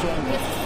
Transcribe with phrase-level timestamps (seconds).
[0.00, 0.57] James.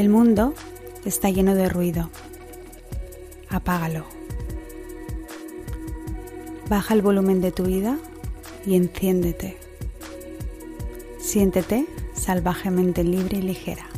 [0.00, 0.54] El mundo
[1.04, 2.08] está lleno de ruido.
[3.50, 4.06] Apágalo.
[6.70, 7.98] Baja el volumen de tu vida
[8.64, 9.58] y enciéndete.
[11.18, 13.89] Siéntete salvajemente libre y ligera.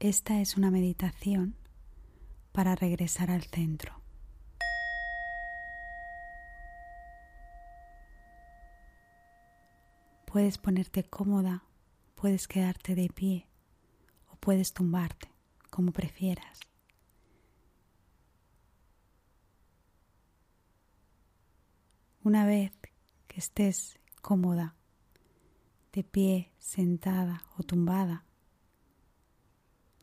[0.00, 1.56] Esta es una meditación
[2.52, 4.00] para regresar al centro.
[10.24, 11.64] Puedes ponerte cómoda,
[12.14, 13.48] puedes quedarte de pie
[14.28, 15.32] o puedes tumbarte,
[15.68, 16.60] como prefieras.
[22.22, 22.70] Una vez
[23.26, 24.76] que estés cómoda,
[25.92, 28.27] de pie, sentada o tumbada,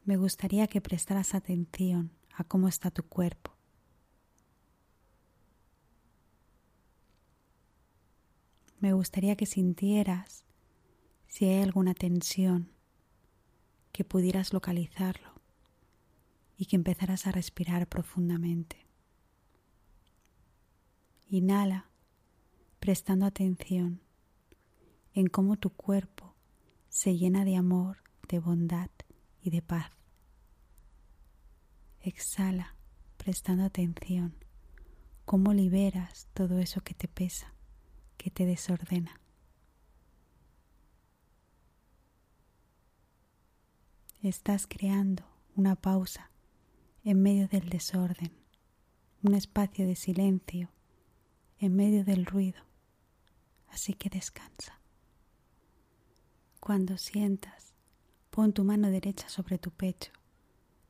[0.05, 3.55] me gustaría que prestaras atención a cómo está tu cuerpo.
[8.79, 10.45] Me gustaría que sintieras
[11.27, 12.71] si hay alguna tensión,
[13.91, 15.41] que pudieras localizarlo
[16.55, 18.85] y que empezaras a respirar profundamente.
[21.27, 21.89] Inhala
[22.79, 24.01] prestando atención
[25.13, 26.35] en cómo tu cuerpo
[26.89, 28.89] se llena de amor, de bondad
[29.45, 29.91] y de paz.
[32.01, 32.75] Exhala
[33.17, 34.35] prestando atención
[35.23, 37.53] cómo liberas todo eso que te pesa,
[38.17, 39.21] que te desordena.
[44.21, 45.23] Estás creando
[45.55, 46.31] una pausa
[47.03, 48.31] en medio del desorden,
[49.21, 50.71] un espacio de silencio
[51.59, 52.63] en medio del ruido.
[53.69, 54.79] Así que descansa.
[56.59, 57.64] Cuando sientas
[58.35, 60.11] Pon tu mano derecha sobre tu pecho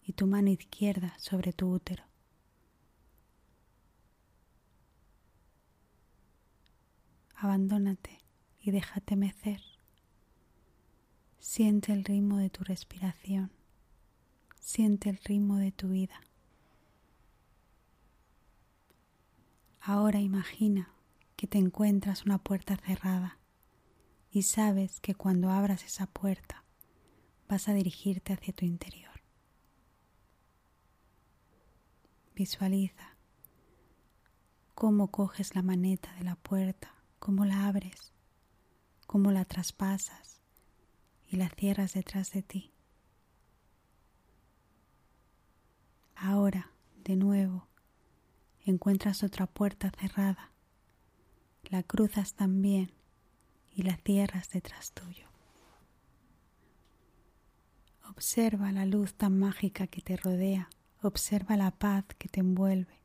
[0.02, 2.04] y tu mano izquierda sobre tu útero.
[7.36, 8.24] Abandónate
[8.64, 9.62] y déjate mecer.
[11.38, 13.52] Siente el ritmo de tu respiración.
[14.60, 16.20] Siente el ritmo de tu vida.
[19.82, 20.90] Ahora imagina
[21.36, 23.38] que te encuentras una puerta cerrada
[24.32, 26.65] y sabes que cuando abras esa puerta
[27.48, 29.22] vas a dirigirte hacia tu interior.
[32.36, 33.16] Visualiza
[34.74, 38.14] cómo coges la maneta de la puerta, cómo la abres,
[39.08, 40.42] cómo la traspasas
[41.28, 42.72] y la cierras detrás de ti.
[46.16, 46.72] Ahora,
[47.04, 47.68] de nuevo,
[48.66, 50.52] encuentras otra puerta cerrada,
[51.70, 52.92] la cruzas también
[53.74, 55.35] y la cierras detrás tuyo.
[58.10, 60.70] Observa la luz tan mágica que te rodea,
[61.02, 63.00] observa la paz que te envuelve.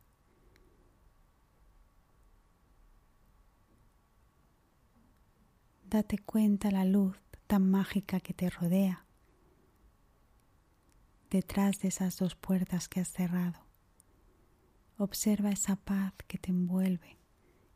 [5.88, 7.16] Date cuenta la luz
[7.46, 9.04] tan mágica que te rodea
[11.30, 13.58] detrás de esas dos puertas que has cerrado.
[14.98, 17.18] Observa esa paz que te envuelve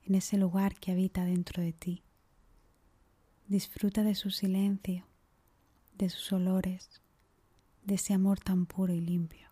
[0.03, 2.03] en ese lugar que habita dentro de ti.
[3.47, 5.07] Disfruta de su silencio,
[5.97, 7.01] de sus olores,
[7.85, 9.49] de ese amor tan puro y limpio.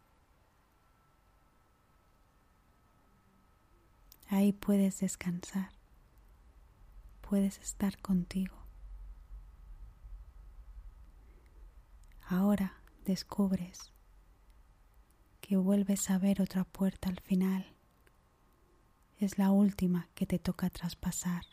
[4.29, 5.71] Ahí puedes descansar,
[7.21, 8.57] puedes estar contigo.
[12.27, 13.93] Ahora descubres
[15.43, 17.67] que vuelves a ver otra puerta al final.
[19.19, 21.45] Es la última que te toca traspasar.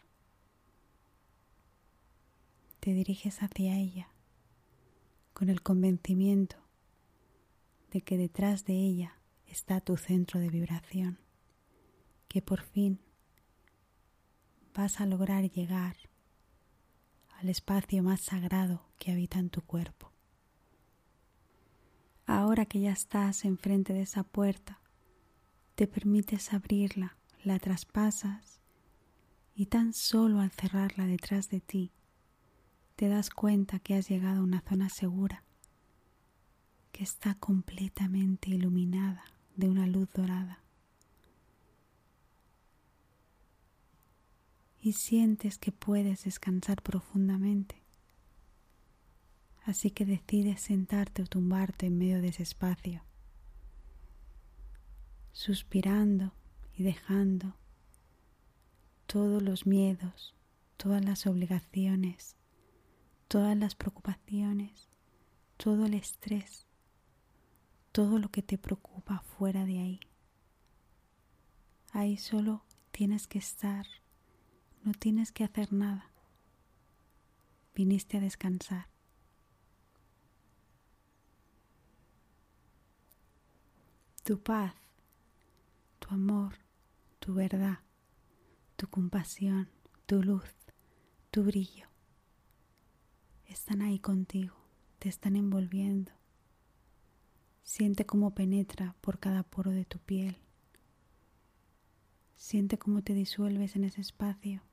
[2.80, 4.08] Te diriges hacia ella
[5.34, 6.69] con el convencimiento
[7.92, 9.16] de que detrás de ella
[9.46, 11.20] está tu centro de vibración,
[12.28, 13.00] que por fin
[14.74, 15.96] vas a lograr llegar
[17.40, 20.12] al espacio más sagrado que habita en tu cuerpo.
[22.26, 24.80] Ahora que ya estás enfrente de esa puerta,
[25.76, 28.60] te permites abrirla, la traspasas
[29.56, 31.92] y tan solo al cerrarla detrás de ti,
[32.96, 35.44] te das cuenta que has llegado a una zona segura,
[37.00, 39.24] está completamente iluminada
[39.56, 40.64] de una luz dorada.
[44.82, 47.80] Y sientes que puedes descansar profundamente
[49.70, 53.04] así que decides sentarte o tumbarte en medio de ese espacio,
[55.32, 56.34] suspirando
[56.76, 57.56] y dejando
[59.06, 60.36] todos los miedos,
[60.76, 62.36] todas las obligaciones,
[63.28, 64.90] todas las preocupaciones,
[65.58, 66.66] todo el estrés,
[67.92, 70.00] todo lo que te preocupa fuera de ahí.
[71.92, 73.86] Ahí solo tienes que estar,
[74.84, 76.12] no tienes que hacer nada.
[77.74, 78.88] Viniste a descansar.
[84.30, 84.76] tu paz,
[85.98, 86.54] tu amor,
[87.18, 87.80] tu verdad,
[88.76, 89.70] tu compasión,
[90.06, 90.54] tu luz,
[91.32, 91.88] tu brillo.
[93.48, 94.56] Están ahí contigo,
[95.00, 96.19] te están envolviendo.
[97.70, 100.38] Siente cómo penetra por cada poro de tu piel.
[102.36, 104.64] Siente cómo te disuelves en ese espacio,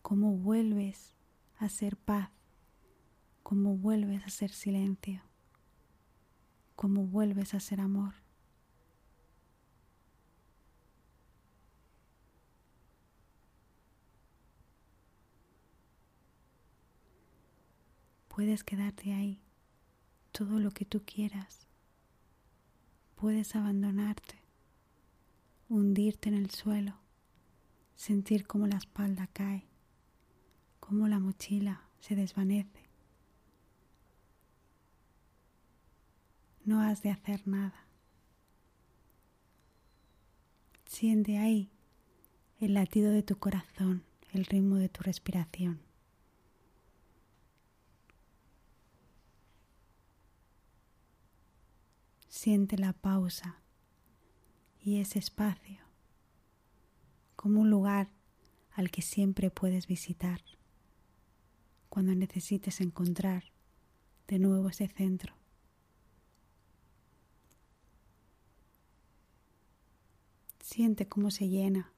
[0.00, 1.16] cómo vuelves
[1.58, 2.30] a ser paz,
[3.42, 5.20] cómo vuelves a ser silencio,
[6.76, 8.14] cómo vuelves a ser amor.
[18.28, 19.42] Puedes quedarte ahí
[20.30, 21.69] todo lo que tú quieras.
[23.20, 24.36] Puedes abandonarte,
[25.68, 26.94] hundirte en el suelo,
[27.94, 29.66] sentir cómo la espalda cae,
[30.80, 32.88] cómo la mochila se desvanece.
[36.64, 37.84] No has de hacer nada.
[40.86, 41.68] Siente ahí
[42.58, 44.02] el latido de tu corazón,
[44.32, 45.89] el ritmo de tu respiración.
[52.42, 53.60] Siente la pausa
[54.80, 55.84] y ese espacio
[57.36, 58.08] como un lugar
[58.70, 60.40] al que siempre puedes visitar
[61.90, 63.44] cuando necesites encontrar
[64.26, 65.34] de nuevo ese centro.
[70.60, 71.92] Siente cómo se llena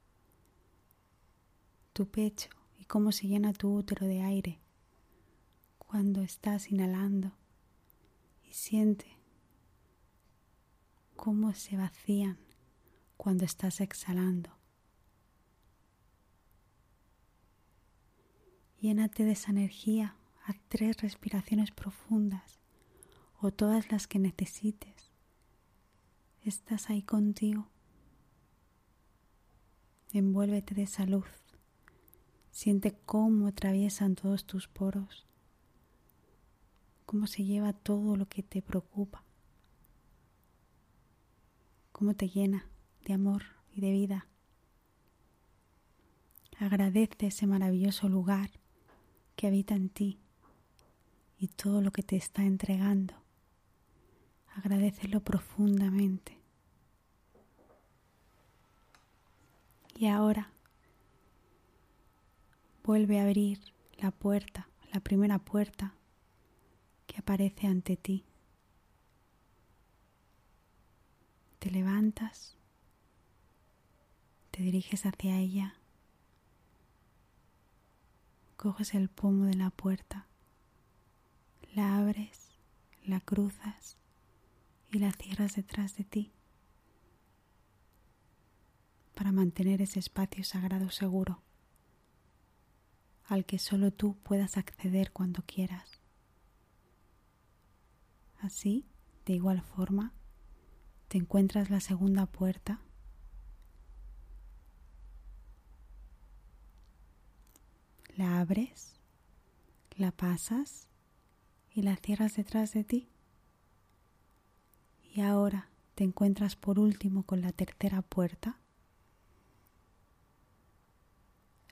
[1.93, 2.49] tu pecho
[2.81, 4.59] y cómo se llena tu útero de aire
[5.79, 7.31] cuando estás inhalando
[8.43, 9.21] y siente
[11.22, 12.36] cómo se vacían
[13.17, 14.50] cuando estás exhalando.
[18.81, 22.58] Llénate de esa energía a tres respiraciones profundas
[23.41, 25.12] o todas las que necesites.
[26.43, 27.69] Estás ahí contigo.
[30.10, 31.29] Envuélvete de esa luz.
[32.50, 35.29] Siente cómo atraviesan todos tus poros,
[37.06, 39.22] cómo se lleva todo lo que te preocupa
[42.03, 42.67] cómo te llena
[43.05, 44.27] de amor y de vida.
[46.59, 48.51] Agradece ese maravilloso lugar
[49.37, 50.19] que habita en ti
[51.39, 53.15] y todo lo que te está entregando.
[54.56, 56.41] Agradecelo profundamente.
[59.94, 60.51] Y ahora
[62.82, 63.61] vuelve a abrir
[63.99, 65.94] la puerta, la primera puerta
[67.06, 68.25] que aparece ante ti.
[71.62, 72.56] Te levantas,
[74.50, 75.76] te diriges hacia ella,
[78.56, 80.26] coges el pomo de la puerta,
[81.72, 82.50] la abres,
[83.04, 83.96] la cruzas
[84.90, 86.32] y la cierras detrás de ti
[89.14, 91.42] para mantener ese espacio sagrado seguro
[93.26, 96.00] al que solo tú puedas acceder cuando quieras.
[98.40, 98.84] Así,
[99.26, 100.12] de igual forma,
[101.12, 102.81] te encuentras la segunda puerta.
[108.16, 108.94] La abres,
[109.98, 110.88] la pasas
[111.74, 113.10] y la cierras detrás de ti.
[115.14, 118.58] Y ahora te encuentras por último con la tercera puerta.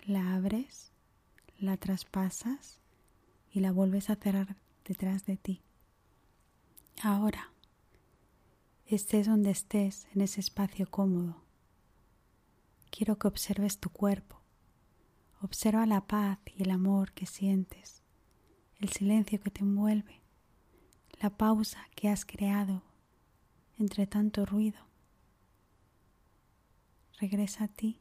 [0.05, 0.93] La abres,
[1.59, 2.79] la traspasas
[3.51, 5.63] y la vuelves a cerrar detrás de ti.
[7.03, 7.51] Ahora
[8.95, 11.37] estés donde estés en ese espacio cómodo,
[12.91, 14.41] quiero que observes tu cuerpo.
[15.43, 18.03] Observa la paz y el amor que sientes,
[18.79, 20.21] el silencio que te envuelve,
[21.21, 22.83] la pausa que has creado
[23.79, 24.79] entre tanto ruido.
[27.19, 27.99] Regresa a ti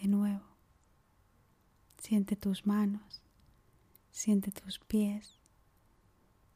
[0.00, 0.44] de nuevo.
[1.98, 3.22] Siente tus manos,
[4.10, 5.38] siente tus pies.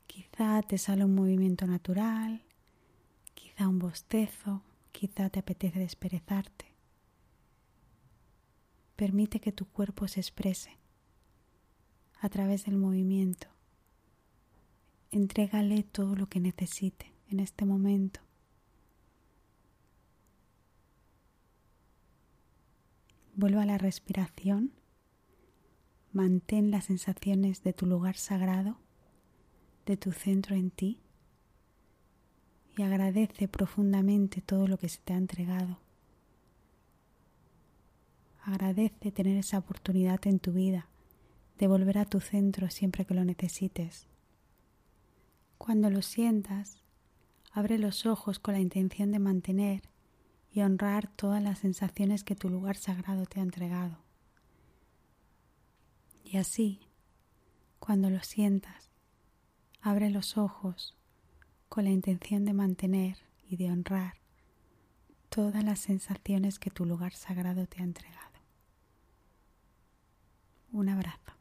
[0.06, 2.42] Quizá te sale un movimiento natural,
[3.40, 6.66] quizá un bostezo, quizá te apetece desperezarte.
[8.96, 10.76] Permite que tu cuerpo se exprese
[12.20, 13.48] a través del movimiento.
[15.10, 18.20] Entrégale todo lo que necesite en este momento.
[23.34, 24.72] Vuelva a la respiración.
[26.12, 28.76] Mantén las sensaciones de tu lugar sagrado,
[29.86, 31.00] de tu centro en ti
[32.80, 35.76] y agradece profundamente todo lo que se te ha entregado.
[38.42, 40.86] Agradece tener esa oportunidad en tu vida
[41.58, 44.06] de volver a tu centro siempre que lo necesites.
[45.58, 46.80] Cuando lo sientas,
[47.52, 49.82] abre los ojos con la intención de mantener
[50.50, 53.98] y honrar todas las sensaciones que tu lugar sagrado te ha entregado.
[56.24, 56.80] Y así,
[57.78, 58.88] cuando lo sientas,
[59.82, 60.96] abre los ojos
[61.70, 63.16] con la intención de mantener
[63.48, 64.14] y de honrar
[65.28, 68.40] todas las sensaciones que tu lugar sagrado te ha entregado.
[70.72, 71.39] Un abrazo.